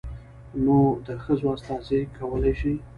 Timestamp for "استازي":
1.55-1.99